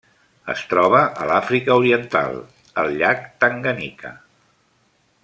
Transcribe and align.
Es 0.53 0.61
troba 0.71 1.01
a 1.25 1.27
l'Àfrica 1.31 1.77
Oriental: 1.81 2.39
el 2.85 2.91
llac 3.03 3.23
Tanganyika. 3.45 4.17